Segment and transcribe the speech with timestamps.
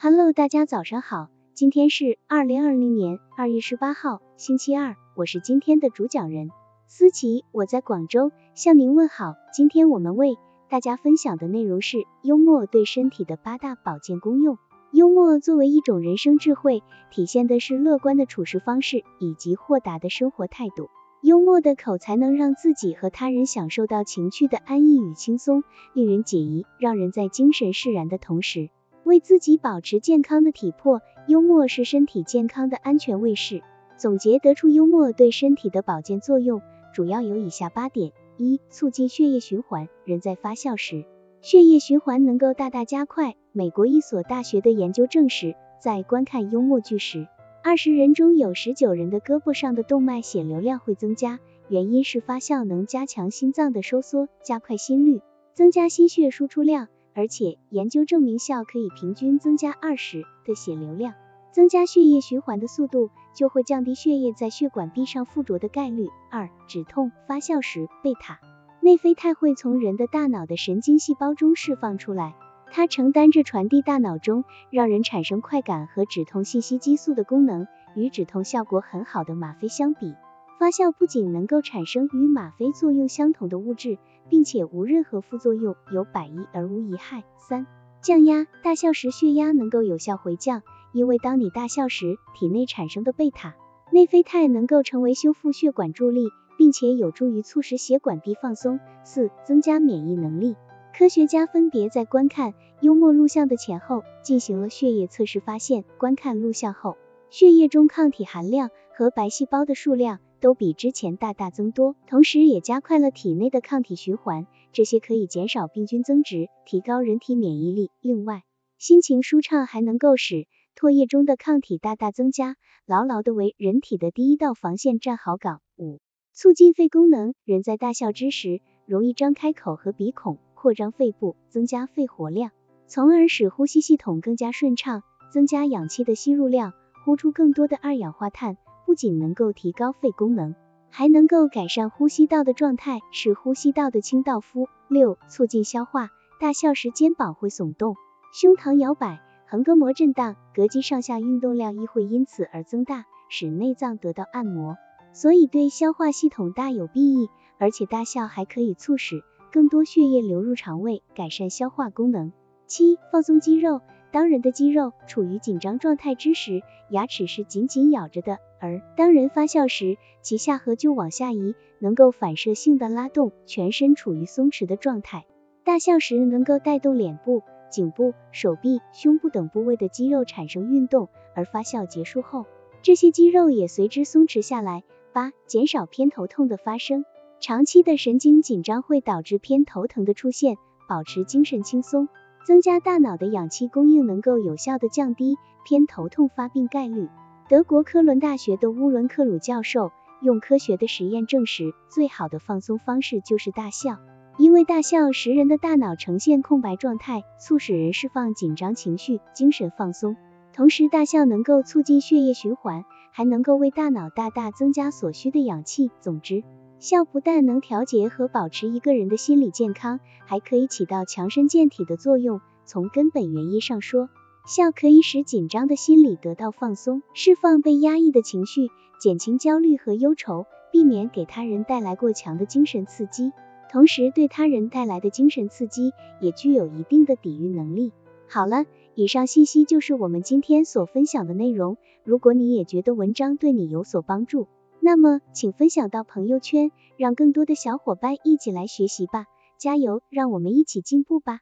[0.00, 6.50] Hello，大家早上好，今天是二零二零年二月十八号，星期二，我是今天的主讲人
[6.86, 9.34] 思琪，我在广州向您问好。
[9.52, 10.38] 今天我们为
[10.68, 14.56] 大家分享的内容是幽默对身体的八大保健功用。
[14.92, 20.90] 幽默作为一种人生智慧，体现的是乐观的处事方式以及豁达的生活态度。
[21.22, 28.70] 幽默的口才能让自己和他人享受到情趣的安逸与轻松，令人解疑，让人在精神释然的同时。
[29.08, 33.62] 为自己保持健康的体魄，幽默是身体健康的安全卫士。
[33.96, 36.60] 总结得出幽默对身体的保健作用，
[36.92, 39.88] 主要有以下八点：一、促进血液循环。
[40.04, 41.06] 人在发笑时，
[41.40, 43.34] 血液循环能够大大加快。
[43.52, 47.28] 美国一所大学的研究证实，在观看幽默剧时，
[47.64, 55.22] 二十人中有十九人的胳膊上的动脉血流量会增加，原因是发笑能加强心脏的收缩，加快心率，
[55.54, 56.88] 增加心血输出量。
[57.18, 61.14] 而且研究证明，笑可以平均增加二十的血流量，
[61.50, 66.06] 增加血液循环的速度，就会降低血液在血管壁上附着的概率。
[66.30, 68.38] 二、止痛发笑时，贝塔
[68.80, 72.36] 内啡肽会从人的大脑的神经细胞中释放出来，
[72.70, 77.66] 它承担着传递大脑中让人产生快感和止痛信息激素的功能。
[77.96, 80.14] 与止痛效果很好的吗啡相比，
[80.60, 83.98] 发笑不仅能够产生与吗啡作用相同的物质。
[84.28, 87.24] 并且无任何副作用，有百益而无一害。
[87.36, 87.66] 三、
[88.00, 90.62] 降压，大笑时血压能够有效回降，
[90.92, 93.56] 因为当你大笑时，体内产生的贝塔
[93.90, 98.80] 内啡肽能够成为修复血管助力，并且有助于促使血管壁放松。
[99.04, 100.56] 四、增加免疫能力，
[100.96, 106.96] 科学家分别在观看幽默录像的前后进行了血液测试，发现观看录像后，
[107.30, 110.18] 血液中抗体含量和白细胞的数量。
[110.40, 117.90] 都比之前大大增多，同时也加快了体内的抗体循环，这些可以减少病菌增殖，提高人体免疫力。
[118.00, 118.44] 另外，
[118.78, 125.60] 心情舒畅还能够使唾液中的抗体大大增加，牢牢的为人体的第一道防线站好岗。
[125.76, 125.98] 五、
[126.32, 132.52] 促进肺功能，人在大笑之时，容易张开口和鼻孔，扩张肺部，增加肺活量，
[132.86, 136.74] 从而使呼吸系统更加顺畅，增加氧气的吸入量，
[137.04, 138.56] 呼出更多的二氧化碳。
[138.88, 140.54] 不仅能够提高肺功能，
[140.88, 144.66] 还能够改善呼吸道的状态，使呼吸道的清道夫。
[144.88, 146.08] 六、促进消化，
[146.40, 147.96] 大笑时肩膀会耸动，
[148.32, 154.78] 胸膛摇摆，横膈膜震荡，膈肌上下运动量亦会因此而增大，使内脏得到按摩，
[155.12, 157.28] 所以对消化系统大有裨益。
[157.58, 159.22] 而且大笑还可以促使
[159.52, 162.32] 更多血液流入肠胃，改善消化功能。
[162.66, 163.82] 七、放松肌肉。
[164.10, 175.26] 当人的肌肉处于紧张状态之时，牙齿是紧紧咬着的，而当人发笑时，其下颌就往下移，能够反射性的拉动全身处于松弛的状态。
[175.64, 182.46] 大笑时能够带动脸部、颈部、手臂、胸部等部位的肌肉产生运动，而发笑结束后，
[182.82, 184.84] 这些肌肉也随之松弛下来。
[185.12, 187.04] 八、减少偏头痛的发生。
[187.40, 190.56] 长期的神经紧张会导致偏头疼的出现，
[190.88, 192.08] 保持精神轻松。
[192.48, 195.36] 增加大脑的氧气供应，能够有效的降低
[195.66, 197.10] 偏头痛发病概率。
[197.46, 199.92] 德国科伦大学的乌伦克鲁教授
[200.22, 203.98] 用科学的实验证实，最好的放松方式就是大笑，
[204.38, 210.16] 因为大笑使人的大脑呈现空白状态，促使人释放紧张情绪，精神放松。
[210.54, 215.90] 同时，大笑能够促进血液循环，还能够为大脑大大增加所需的氧气。
[216.00, 216.42] 总之，
[216.80, 222.40] 笑不但能调节和保持一个人的心理健康，还可以起到强身健体的作用。
[222.64, 224.08] 从根本原因上说，
[224.46, 228.68] 笑可以使紧张的心理得到放松，释放被压抑的情绪，
[229.00, 233.32] 减轻焦虑和忧愁，避免给他人带来过强的精神刺激。
[233.72, 237.92] 同时，对他人带来的精神刺激也具有一定的抵御能力。
[238.28, 241.76] 好了，以上信息就是我们今天所分享的内容。
[242.04, 244.46] 如果你也觉得文章对你有所帮助，
[244.80, 249.26] 那么，请分享到朋友圈，让更多的小伙伴一起来学习吧！
[249.58, 251.40] 加油，让我们一起进步吧！